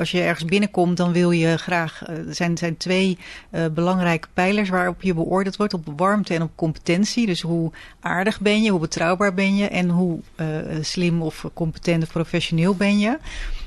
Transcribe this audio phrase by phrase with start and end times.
[0.00, 2.02] Als je ergens binnenkomt, dan wil je graag.
[2.06, 3.18] Er zijn, zijn twee
[3.50, 7.26] uh, belangrijke pijlers waarop je beoordeeld wordt: op warmte en op competentie.
[7.26, 10.46] Dus hoe aardig ben je, hoe betrouwbaar ben je en hoe uh,
[10.80, 13.18] slim of competent of professioneel ben je.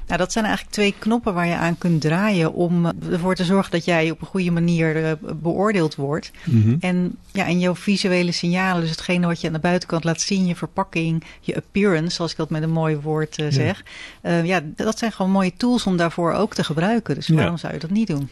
[0.08, 3.72] Nou, dat zijn eigenlijk twee knoppen waar je aan kunt draaien om ervoor te zorgen
[3.72, 6.32] dat jij op een goede manier uh, beoordeeld wordt.
[6.44, 6.78] Mm -hmm.
[6.80, 10.46] En, ja, en jouw visuele signalen, dus hetgene wat je aan de buitenkant laat zien,
[10.46, 13.84] je verpakking, je appearance, zoals ik dat met een mooi woord uh, zeg.
[14.24, 14.40] Ja.
[14.40, 17.16] Uh, ja, dat zijn gewoon mooie tools om daarvoor ook te gebruiken.
[17.16, 17.58] Dus waarom ja.
[17.58, 18.30] zou je dat niet doen?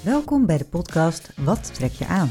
[0.00, 2.30] Welkom bij de podcast Wat trek je aan?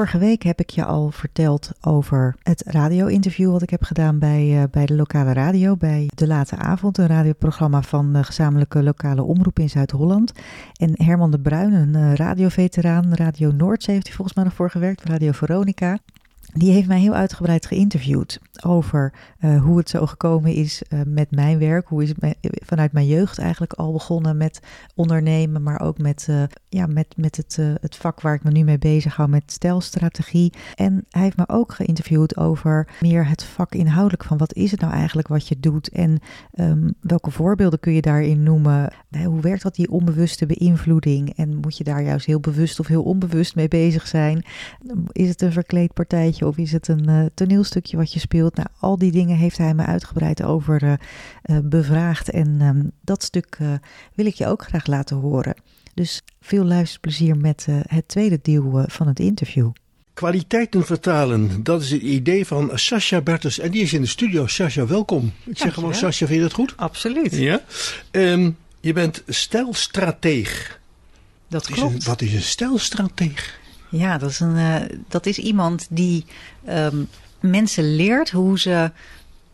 [0.00, 4.46] Vorige week heb ik je al verteld over het radio-interview wat ik heb gedaan bij,
[4.46, 9.22] uh, bij de lokale radio, bij De Late Avond, een radioprogramma van de gezamenlijke lokale
[9.22, 10.32] omroep in Zuid-Holland.
[10.76, 14.70] En Herman de Bruin, een uh, radioveteraan, Radio Noordzee heeft hij volgens mij nog voor
[14.70, 15.98] gewerkt, Radio Veronica.
[16.52, 21.58] Die heeft mij heel uitgebreid geïnterviewd over uh, hoe het zo gekomen is met mijn
[21.58, 21.88] werk.
[21.88, 24.60] Hoe is het vanuit mijn jeugd eigenlijk al begonnen met
[24.94, 26.28] ondernemen, maar ook met,
[26.72, 30.52] ja, met, met het, het vak waar ik me nu mee bezig hou, met stijlstrategie.
[30.74, 34.80] En hij heeft me ook geïnterviewd over meer het vak inhoudelijk van wat is het
[34.80, 36.18] nou eigenlijk wat je doet en
[36.54, 38.92] um, welke voorbeelden kun je daarin noemen.
[39.24, 43.02] Hoe werkt dat die onbewuste beïnvloeding en moet je daar juist heel bewust of heel
[43.02, 44.44] onbewust mee bezig zijn?
[45.12, 46.46] Is het een verkleed partijtje?
[46.46, 48.56] of is het een uh, toneelstukje wat je speelt?
[48.56, 52.30] Nou, al die dingen heeft hij me uitgebreid over uh, bevraagd.
[52.30, 53.58] En um, dat stuk
[54.14, 55.54] wil ik je ook graag laten horen.
[55.94, 59.70] Dus veel luisterplezier met het tweede deel van het interview.
[60.14, 63.58] Kwaliteiten vertalen, dat is het idee van Sascha Bertus.
[63.58, 64.46] En die is in de studio.
[64.46, 65.32] Sascha, welkom.
[65.44, 66.76] Ik zeg gewoon, Sascha, vind je dat goed?
[66.76, 67.36] Absoluut.
[67.36, 67.62] Ja.
[68.10, 70.80] Um, je bent stijlstrateeg.
[71.48, 71.96] Dat wat klopt.
[71.96, 73.58] Is een, wat is een stijlstrateeg?
[73.88, 74.76] Ja, dat is, een, uh,
[75.08, 76.24] dat is iemand die
[76.68, 77.08] um,
[77.40, 78.90] mensen leert hoe ze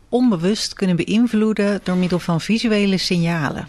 [0.08, 3.68] onbewust kunnen beïnvloeden door middel van visuele signalen.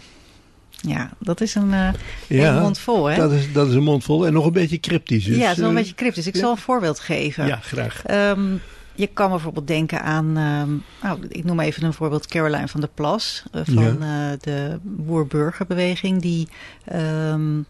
[0.80, 1.88] Ja, dat is een, uh,
[2.26, 3.16] ja, een mond vol, hè?
[3.16, 5.24] Dat is, dat is een mond vol en nog een beetje cryptisch.
[5.24, 6.26] Dus, ja, het is wel een uh, beetje cryptisch.
[6.26, 6.40] Ik ja.
[6.40, 7.46] zal een voorbeeld geven.
[7.46, 8.02] Ja, graag.
[8.10, 8.60] Um,
[8.94, 12.90] je kan bijvoorbeeld denken aan, um, nou, ik noem even een voorbeeld Caroline van der
[12.94, 14.36] Plas uh, van ja.
[14.40, 16.48] de boer-burgerbeweging, die
[16.92, 17.66] um,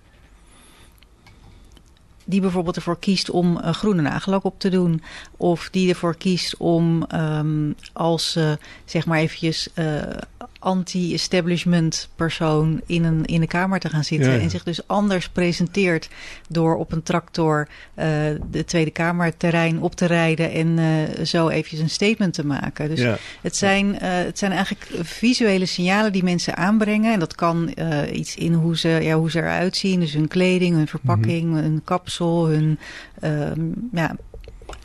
[2.25, 5.03] die bijvoorbeeld ervoor kiest om uh, groene nagellak op te doen.
[5.37, 8.53] Of die ervoor kiest om um, als uh,
[8.85, 9.69] zeg maar eventjes
[10.69, 14.33] anti-establishment persoon in, een, in de kamer te gaan zitten.
[14.33, 14.39] Ja.
[14.39, 16.09] En zich dus anders presenteert
[16.49, 17.69] door op een tractor
[18.51, 20.53] de Tweede Kamerterrein op te rijden.
[20.53, 22.89] En zo eventjes een statement te maken.
[22.89, 23.19] Dus ja.
[23.43, 27.13] het, zijn, het zijn eigenlijk visuele signalen die mensen aanbrengen.
[27.13, 27.75] En dat kan
[28.13, 30.01] iets in hoe ze, ja, hoe ze eruit zien.
[30.01, 31.63] Dus hun kleding, hun verpakking, mm -hmm.
[31.63, 32.79] hun kapsel, hun
[33.23, 34.17] um, ja,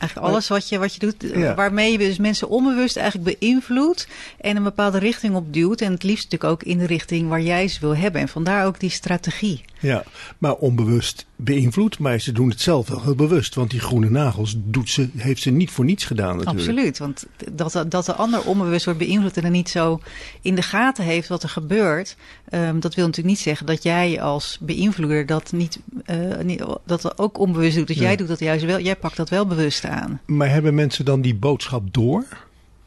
[0.06, 1.54] eigenlijk alles wat je, wat je doet, ja.
[1.54, 4.08] waarmee je dus mensen onbewust eigenlijk beïnvloedt
[4.40, 5.80] en een bepaalde richting op duwt.
[5.80, 8.20] En het liefst natuurlijk ook in de richting waar jij ze wil hebben.
[8.20, 9.64] En vandaar ook die strategie.
[9.84, 10.04] Ja,
[10.38, 13.54] maar onbewust beïnvloed, maar ze doen het zelf wel heel bewust.
[13.54, 16.58] Want die groene nagels doet ze, heeft ze niet voor niets gedaan natuurlijk.
[16.58, 20.00] Absoluut, want dat, dat de ander onbewust wordt beïnvloed en er niet zo
[20.40, 22.16] in de gaten heeft wat er gebeurt.
[22.50, 25.78] Um, dat wil natuurlijk niet zeggen dat jij als beïnvloeder dat, niet,
[26.10, 27.88] uh, niet, dat ook onbewust doet.
[27.88, 28.02] Ja.
[28.02, 30.20] jij doet dat juist wel, jij pakt dat wel bewust aan.
[30.26, 32.24] Maar hebben mensen dan die boodschap door?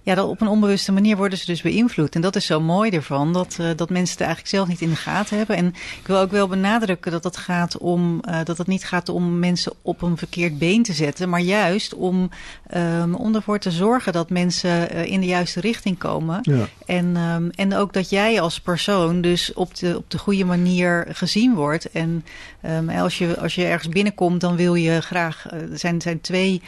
[0.08, 2.16] Ja, dat op een onbewuste manier worden ze dus beïnvloed.
[2.16, 4.90] En dat is zo mooi ervan, dat, uh, dat mensen het eigenlijk zelf niet in
[4.90, 5.56] de gaten hebben.
[5.56, 5.68] En
[6.00, 9.40] ik wil ook wel benadrukken dat het, gaat om, uh, dat het niet gaat om
[9.40, 11.30] mensen op een verkeerd been te zetten.
[11.30, 12.30] Maar juist om,
[12.76, 16.40] um, om ervoor te zorgen dat mensen uh, in de juiste richting komen.
[16.42, 16.68] Ja.
[16.86, 21.08] En, um, en ook dat jij als persoon dus op de, op de goede manier
[21.10, 21.92] gezien wordt.
[21.92, 22.26] En
[22.66, 25.46] um, als, je, als je ergens binnenkomt, dan wil je graag...
[25.52, 26.62] Er zijn, zijn twee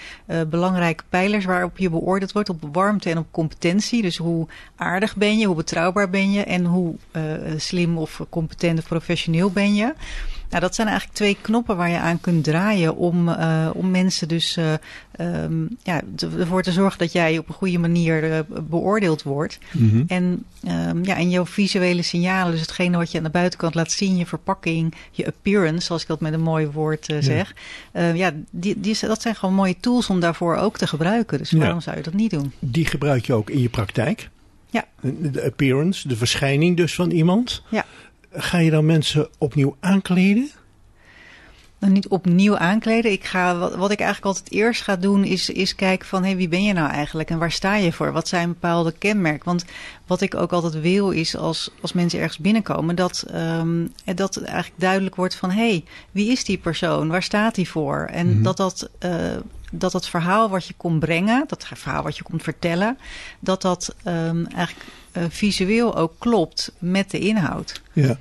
[0.48, 2.50] belangrijke pijlers waarop je beoordeeld wordt.
[2.50, 4.02] Op warmte en op competentie.
[4.02, 7.24] Dus hoe aardig ben je, hoe betrouwbaar ben je en hoe uh,
[7.58, 9.94] slim of competent of professioneel ben je.
[10.50, 14.28] Nou, dat zijn eigenlijk twee knoppen waar je aan kunt draaien om, uh, om mensen
[14.28, 14.74] dus uh,
[15.20, 16.02] um, ja,
[16.40, 19.60] ervoor te zorgen dat jij op een goede manier uh, beoordeeld wordt.
[19.72, 20.04] Mm -hmm.
[20.08, 20.46] En,
[20.90, 24.18] um, ja, en jouw visuele signalen, dus hetgene wat je aan de buitenkant laat zien,
[24.18, 27.22] je verpakking, je appearance, zoals ik dat met een mooi woord ja.
[27.22, 27.54] zeg.
[28.14, 31.38] ja, die, die, dat zijn gewoon mooie tools om daarvoor ook te gebruiken.
[31.38, 31.82] Dus waarom ja.
[31.82, 32.52] zou je dat niet doen?
[32.60, 34.30] Die gebruik je ook in je praktijk?
[34.70, 34.86] Ja.
[35.02, 37.64] De appearance, de verschijning dus van iemand.
[37.70, 37.86] Ja.
[38.32, 40.50] Ga je dan mensen opnieuw aankleden?
[41.80, 43.12] Nou, niet opnieuw aankleden.
[43.12, 46.36] Ik ga, wat, wat ik eigenlijk altijd eerst ga doen, is, is kijken van hey,
[46.36, 48.12] wie ben je nou eigenlijk en waar sta je voor?
[48.12, 49.46] Wat zijn bepaalde kenmerken?
[49.46, 49.66] Want
[50.08, 54.80] wat ik ook altijd wil, is als, als mensen ergens binnenkomen, dat, um, dat eigenlijk
[54.80, 57.08] duidelijk wordt van hé, hey, wie is die persoon?
[57.08, 58.08] Waar staat hij voor?
[58.12, 58.44] En mm -hmm.
[58.44, 58.90] dat dat.
[59.06, 59.12] Uh,
[59.72, 62.98] dat het verhaal wat je komt brengen, dat verhaal wat je komt vertellen,
[63.40, 64.86] dat dat um, eigenlijk
[65.18, 67.82] uh, visueel ook klopt met de inhoud.
[67.94, 68.18] Ja.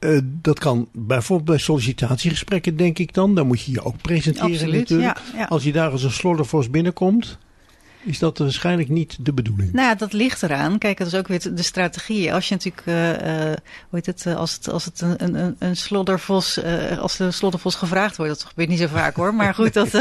[0.00, 3.34] Uh, dat kan bijvoorbeeld bij sollicitatiegesprekken, denk ik dan.
[3.34, 5.18] Dan moet je je ook presenteren Absoluut, natuurlijk.
[5.32, 5.44] Ja, ja.
[5.44, 7.38] Als je daar als een sloddervos binnenkomt,
[8.04, 9.72] is dat waarschijnlijk niet de bedoeling.
[9.72, 10.78] Nou dat ligt eraan.
[10.78, 12.34] Kijk, dat is ook weer de strategie.
[12.34, 13.54] Als je natuurlijk, uh, uh,
[13.88, 17.74] hoe heet het, als het, als het een, een, een sloddervos, uh, als de sloddervos
[17.74, 19.34] gevraagd wordt, dat gebeurt niet zo vaak hoor.
[19.34, 19.90] Maar goed, dat,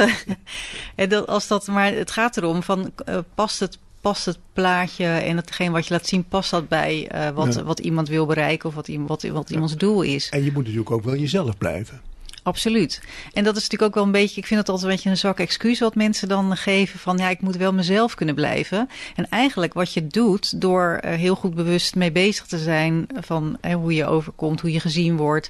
[1.10, 2.92] dat, als dat, maar het gaat erom van,
[3.36, 7.30] past het past het plaatje en hetgeen wat je laat zien, past dat bij uh,
[7.30, 7.64] wat, ja.
[7.64, 9.80] wat iemand wil bereiken of wat, wat, wat iemands ja.
[9.80, 10.30] doel is.
[10.30, 12.02] En je moet natuurlijk ook wel jezelf blijven.
[12.44, 13.02] Absoluut.
[13.34, 15.18] En dat is natuurlijk ook wel een beetje, ik vind het altijd een beetje een
[15.18, 18.90] zwak excuus wat mensen dan geven van ja, ik moet wel mezelf kunnen blijven.
[19.16, 23.58] En eigenlijk wat je doet door uh, heel goed bewust mee bezig te zijn van
[23.62, 25.50] uh, hoe je overkomt, hoe je gezien wordt,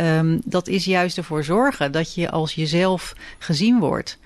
[0.00, 4.18] um, dat is juist ervoor zorgen dat je als jezelf gezien wordt.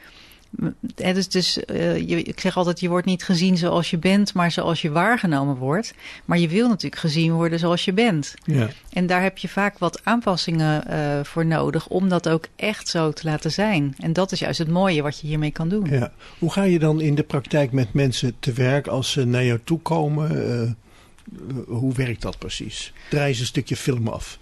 [0.94, 4.34] He, dus dus uh, je, ik zeg altijd, je wordt niet gezien zoals je bent,
[4.34, 5.94] maar zoals je waargenomen wordt.
[6.24, 8.34] Maar je wil natuurlijk gezien worden zoals je bent.
[8.44, 8.68] Ja.
[8.92, 13.12] En daar heb je vaak wat aanpassingen uh, voor nodig om dat ook echt zo
[13.12, 13.94] te laten zijn.
[13.98, 15.86] En dat is juist het mooie wat je hiermee kan doen.
[15.90, 16.12] Ja.
[16.38, 19.60] Hoe ga je dan in de praktijk met mensen te werk als ze naar jou
[19.64, 20.46] toe komen?
[20.46, 20.70] Uh,
[21.66, 22.92] hoe werkt dat precies?
[23.10, 24.38] Draai eens een stukje film af.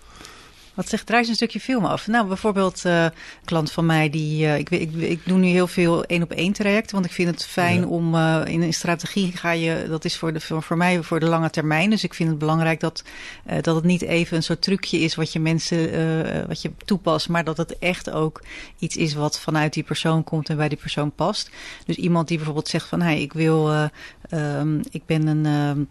[0.80, 2.06] Wat zegt Drijs een stukje film af?
[2.06, 3.12] Nou, bijvoorbeeld uh, een
[3.44, 6.52] klant van mij, die, uh, ik, ik, ik doe nu heel veel één op één
[6.52, 6.94] trajecten.
[6.94, 7.86] Want ik vind het fijn ja.
[7.86, 11.20] om uh, in een strategie ga je, dat is voor, de, voor, voor mij voor
[11.20, 11.90] de lange termijn.
[11.90, 13.04] Dus ik vind het belangrijk dat,
[13.60, 15.78] dat het niet even een soort trucje is wat je mensen,
[16.48, 17.28] wat je toepast.
[17.28, 18.42] Maar dat het echt ook
[18.78, 21.50] iets is wat vanuit die persoon komt en bij die persoon past.
[21.86, 23.88] Dus iemand die bijvoorbeeld zegt van, hey, ik wil,
[24.30, 25.88] um, ik ben een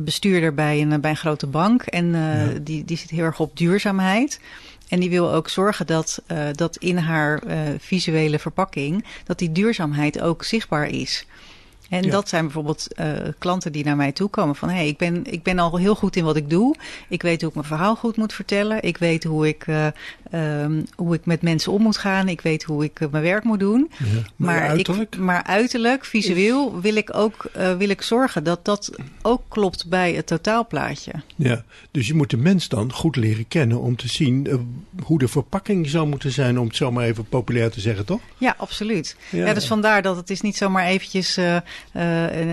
[0.00, 1.82] bestuurder bij een, bij een grote bank.
[1.82, 2.46] En ja.
[2.62, 4.40] die, die zit heel erg op duurzaamheid.
[4.88, 9.04] En die wil ook zorgen dat, uh, dat in haar uh, visuele verpakking...
[9.24, 11.26] dat die duurzaamheid ook zichtbaar is.
[11.88, 12.10] En ja.
[12.10, 14.68] dat zijn bijvoorbeeld uh, klanten die naar mij toe komen van...
[14.68, 16.74] hé, hey, ik, ben, ik ben al heel goed in wat ik doe.
[17.08, 18.82] Ik weet hoe ik mijn verhaal goed moet vertellen.
[18.82, 19.66] Ik weet hoe ik,
[20.34, 22.28] um, hoe ik met mensen om moet gaan.
[22.28, 23.90] Ik weet hoe ik uh, mijn werk moet doen.
[23.98, 25.14] Ja, maar, maar, uiterlijk?
[25.14, 28.90] Ik, maar uiterlijk, visueel, wil ik ook wil ik zorgen dat dat
[29.22, 31.12] ook klopt bij het totaalplaatje.
[31.36, 34.48] Ja, dus je moet de mens dan goed leren kennen om te zien...
[35.02, 38.20] hoe de verpakking zou moeten zijn, om het zo maar even populair te zeggen, toch?
[38.38, 39.16] Ja, absoluut.
[39.30, 41.38] Ja, ja dus vandaar dat het is niet zomaar eventjes...
[41.38, 41.56] Uh,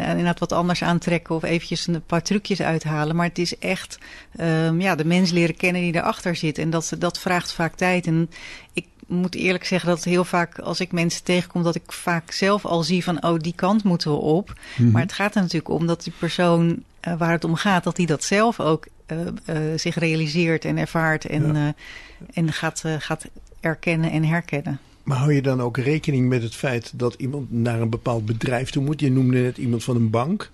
[0.09, 3.15] inderdaad wat anders aantrekken of eventjes een paar trucjes uithalen.
[3.15, 3.97] Maar het is echt
[4.39, 6.57] um, ja, de mens leren kennen die erachter zit.
[6.57, 8.07] En dat, dat vraagt vaak tijd.
[8.07, 8.29] En
[8.73, 11.63] ik moet eerlijk zeggen dat heel vaak als ik mensen tegenkom...
[11.63, 14.47] dat ik vaak zelf al zie van oh, die kant moeten we op.
[14.47, 14.91] Mm -hmm.
[14.91, 17.83] Maar het gaat er natuurlijk om dat die persoon uh, waar het om gaat...
[17.83, 19.19] dat die dat zelf ook uh,
[19.49, 21.73] uh, zich realiseert en ervaart en, ja.
[22.33, 23.25] en gaat, gaat
[23.59, 24.79] erkennen en herkennen.
[25.03, 28.69] Maar hou je dan ook rekening met het feit dat iemand naar een bepaald bedrijf
[28.69, 28.99] toe moet?
[28.99, 30.51] Je noemde net iemand van een bank.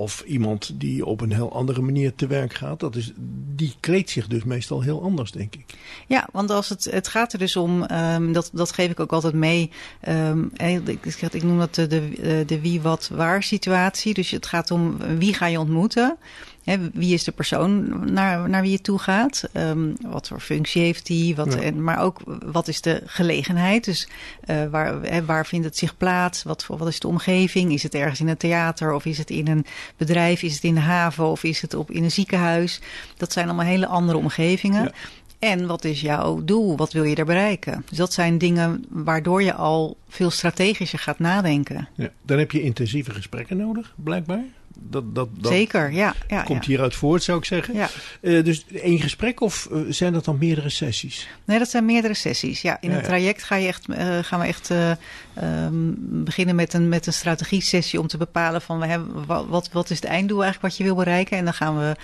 [0.00, 2.80] Of iemand die op een heel andere manier te werk gaat.
[2.80, 3.12] Dat is,
[3.54, 5.64] die kleedt zich dus meestal heel anders, denk ik.
[6.06, 9.12] Ja, want als het, het gaat er dus om, um, dat, dat geef ik ook
[9.12, 9.70] altijd mee.
[10.08, 14.14] Um, ik, ik noem dat de, de, de wie, wat, waar situatie.
[14.14, 16.16] Dus het gaat om wie ga je ontmoeten.
[16.64, 19.48] He, wie is de persoon naar, naar wie je toe gaat?
[19.52, 21.36] Um, wat voor functie heeft die?
[21.36, 21.60] Wat, ja.
[21.60, 23.84] en, maar ook wat is de gelegenheid?
[23.84, 24.08] Dus
[24.50, 26.42] uh, waar, he, waar vindt het zich plaats?
[26.42, 27.72] Wat, wat is de omgeving?
[27.72, 30.42] Is het ergens in een theater of is het in een bedrijf?
[30.42, 32.80] Is het in de haven of is het op, in een ziekenhuis?
[33.16, 34.82] Dat zijn allemaal hele andere omgevingen.
[34.82, 34.92] Ja.
[35.38, 36.76] En wat is jouw doel?
[36.76, 37.84] Wat wil je daar bereiken?
[37.88, 41.88] Dus dat zijn dingen waardoor je al veel strategischer gaat nadenken.
[41.94, 44.44] Ja, dan heb je intensieve gesprekken nodig, blijkbaar.
[44.78, 46.14] Dat, dat, dat Zeker, ja.
[46.28, 46.70] ja komt ja.
[46.70, 47.74] hieruit voort, zou ik zeggen.
[47.74, 47.88] Ja.
[48.20, 51.28] Eh, dus één gesprek of eh, zijn dat dan meerdere sessies?
[51.44, 52.62] Nee, dat zijn meerdere sessies.
[52.62, 54.90] Ja, in een traject ga je echt, eh, gaan we echt eh,
[55.34, 59.68] ehm, beginnen met een, met een strategie-sessie om te bepalen van we hebben, wa- wat,
[59.72, 61.38] wat is het einddoel eigenlijk wat je wil bereiken.
[61.38, 61.96] En dan gaan we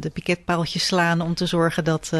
[0.00, 2.12] de piketpaaltjes slaan om te zorgen dat,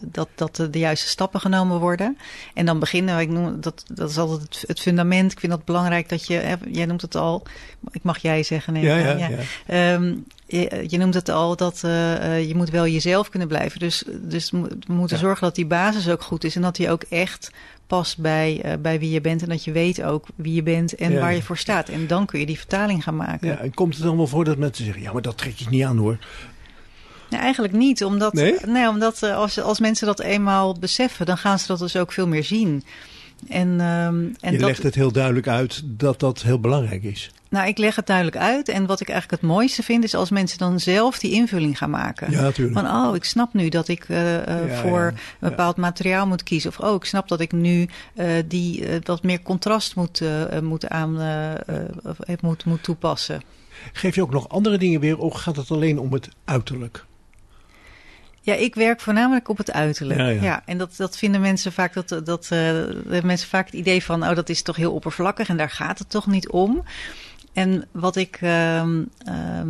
[0.00, 2.18] dat, dat de, juiste stappen genomen worden.
[2.54, 5.32] En dan beginnen we, ik noem, dat, dat is altijd het, het fundament.
[5.32, 7.42] Ik vind dat belangrijk dat je, hè, jij noemt het al,
[7.90, 8.72] ik mag jij zeggen.
[8.72, 9.38] neem Ja, ja, ja.
[9.66, 10.14] Ehm,
[10.46, 13.78] je, je noemt het al dat eh, eh, je moet wel jezelf kunnen blijven.
[13.80, 15.22] Dus, dus we moeten Ja.
[15.22, 16.56] zorgen dat die basis ook goed is.
[16.56, 17.50] En dat die ook echt
[17.86, 19.42] past bij, eh, bij wie je bent.
[19.42, 21.20] En dat je weet ook wie je bent en Ja.
[21.20, 21.88] waar je voor staat.
[21.88, 23.48] En dan kun je die vertaling gaan maken.
[23.48, 25.66] Ja, en komt het dan wel voor dat mensen zeggen, ja, maar dat trek je
[25.70, 26.18] niet aan hoor.
[27.30, 28.04] Nee, eigenlijk niet.
[28.04, 28.88] Omdat, Nee?
[28.88, 32.26] omdat eh, als, als mensen dat eenmaal beseffen, dan gaan ze dat dus ook veel
[32.28, 32.84] meer zien.
[33.48, 37.30] En, ehm, en je dat, legt het heel duidelijk uit dat dat heel belangrijk is.
[37.48, 38.68] Nou, ik leg het duidelijk uit.
[38.68, 41.90] En wat ik eigenlijk het mooiste vind, is als mensen dan zelf die invulling gaan
[41.90, 42.30] maken.
[42.30, 42.78] Ja, natuurlijk.
[42.78, 46.26] Van, oh, ik snap nu dat ik eh, eh, Ja, voor ja, een bepaald materiaal
[46.26, 46.70] moet kiezen.
[46.70, 50.22] Of, oh, ik snap dat ik nu eh, die wat meer contrast moet,
[50.62, 51.18] moet, aan,
[52.40, 53.42] moet, moet toepassen.
[53.92, 57.04] Geef je ook nog andere dingen weer of gaat het alleen om het uiterlijk?
[58.44, 60.20] Ja, ik werk voornamelijk op het uiterlijk.
[60.20, 60.62] Ja, Ja, ja.
[60.64, 64.34] en dat, dat vinden mensen vaak, dat, dat eh, mensen vaak het idee van, oh,
[64.34, 66.84] dat is toch heel oppervlakkig en daar gaat het toch niet om.
[67.52, 69.68] En wat ik, ehm, ehm,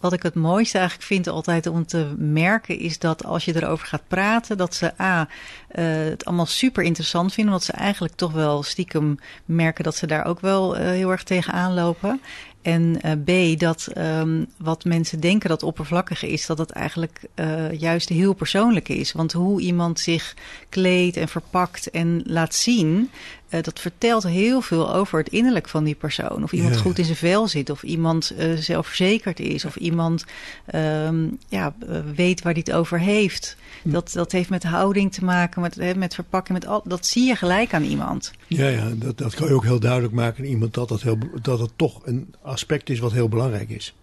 [0.00, 3.86] wat ik het mooiste eigenlijk vind altijd om te merken, is dat als je erover
[3.86, 5.28] gaat praten, dat ze A,
[5.68, 10.06] eh, het allemaal super interessant vinden, omdat ze eigenlijk toch wel stiekem merken dat ze
[10.06, 12.20] daar ook wel eh, heel erg tegenaan lopen.
[12.62, 13.12] En eh,
[13.54, 18.32] B, dat ehm, wat mensen denken dat oppervlakkig is, dat het eigenlijk eh, juist heel
[18.32, 19.12] persoonlijk is.
[19.12, 20.34] Want hoe iemand zich
[20.68, 23.10] kleedt en verpakt en laat zien,
[23.48, 26.42] eh, dat vertelt heel veel over het innerlijk van die persoon.
[26.42, 26.80] Of iemand Ja.
[26.80, 30.24] goed in zijn vel zit, of iemand zelfverzekerd is, of iemand
[30.66, 31.74] ehm, ja,
[32.14, 33.56] weet waar hij het over heeft.
[33.84, 37.26] Dat, dat heeft met houding te maken, met, hè, met verpakking, met al, dat zie
[37.26, 38.32] je gelijk aan iemand.
[38.46, 41.18] Ja, ja dat, dat kan je ook heel duidelijk maken aan iemand dat, dat, heel,
[41.42, 43.94] dat het toch een aspect is wat heel belangrijk is.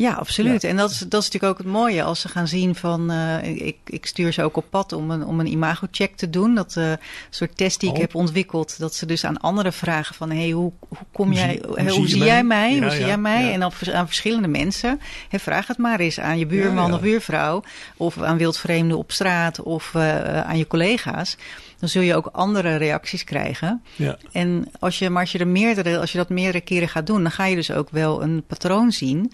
[0.00, 0.64] Ja, absoluut.
[0.64, 3.10] En dat is, dat is natuurlijk ook het mooie als ze gaan zien van.
[3.10, 6.54] eh, ik, ik stuur ze ook op pad om een, om een imago-check te doen.
[6.54, 6.92] Dat eh,
[7.30, 8.00] soort test die ik Oh.
[8.00, 8.78] heb ontwikkeld.
[8.78, 11.48] Dat ze dus aan anderen vragen van: hey, hoe, hoe kom Hoe jij?
[11.50, 12.74] zie- Hoe, hoe zie jij mij?
[12.74, 13.52] Ja, hoe zie ja, jij mij?
[13.52, 15.00] En op, aan verschillende mensen.
[15.28, 17.62] Hè, vraag het maar eens aan je buurman of buurvrouw.
[17.96, 21.36] Of aan wildvreemden op straat of eh, aan je collega's.
[21.78, 23.82] Dan zul je ook andere reacties krijgen.
[23.96, 27.06] Ja, En als je, maar als je, er meerdere, als je dat meerdere keren gaat
[27.06, 29.32] doen, dan ga je dus ook wel een patroon zien.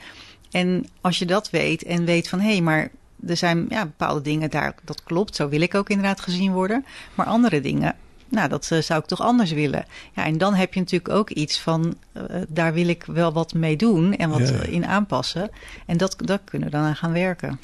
[0.51, 2.91] En als je dat weet en weet van hé, hey, maar
[3.27, 6.85] er zijn ja, bepaalde dingen daar, dat klopt, zo wil ik ook inderdaad gezien worden.
[7.15, 7.95] Maar andere dingen,
[8.29, 9.85] nou, dat eh, zou ik toch anders willen.
[10.15, 13.55] Ja, en dan heb je natuurlijk ook iets van, eh, daar wil ik wel wat
[13.55, 15.51] mee doen en wat Ja, in aanpassen.
[15.87, 17.61] En dat, dat kunnen we dan aan gaan werken.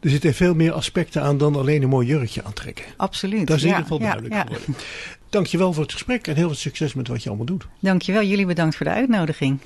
[0.00, 2.84] er zitten veel meer aspecten aan dan alleen een mooi jurkje aantrekken.
[2.96, 3.46] Absoluut.
[3.46, 4.40] Dat is in Ja, ieder geval duidelijk ja.
[4.42, 4.74] geworden.
[5.30, 7.66] Dankjewel voor het gesprek en heel veel succes met wat je allemaal doet.
[7.80, 9.58] Dankjewel, jullie bedankt voor de uitnodiging.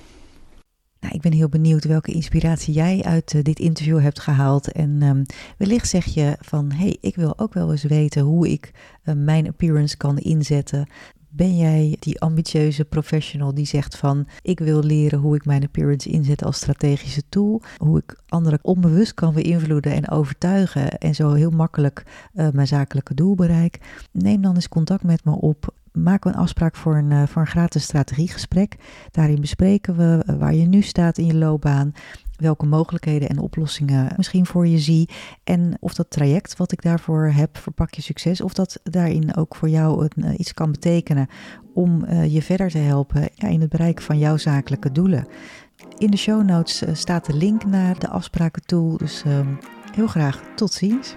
[1.04, 4.72] Nou, ik ben heel benieuwd welke inspiratie jij uit eh, dit interview hebt gehaald.
[4.72, 5.24] En ehm,
[5.58, 8.70] wellicht zeg je van, hé, hey, ik wil ook wel eens weten hoe ik
[9.02, 10.88] eh, mijn appearance kan inzetten.
[11.28, 16.08] Ben jij die ambitieuze professional die zegt van, ik wil leren hoe ik mijn appearance
[16.08, 17.62] inzet als strategische tool.
[17.76, 23.14] Hoe ik anderen onbewust kan beïnvloeden en overtuigen en zo heel makkelijk eh, mijn zakelijke
[23.14, 23.78] doel bereik.
[24.12, 25.74] Neem dan eens contact met me op.
[25.98, 28.76] Maak een afspraak voor een, eh, voor een gratis strategiegesprek.
[29.10, 31.92] Daarin bespreken we eh, waar je nu staat in je loopbaan,
[32.36, 35.08] welke mogelijkheden en oplossingen misschien voor je zie
[35.44, 39.56] en of dat traject wat ik daarvoor heb, verpak je succes, of dat daarin ook
[39.56, 41.26] voor jou eh, iets kan betekenen
[41.74, 45.26] om je verder te helpen ja, in het bereiken van jouw zakelijke doelen.
[45.98, 49.54] In de show notes staat de link naar de afsprakentool, dus ehm,
[49.92, 51.16] heel graag tot ziens.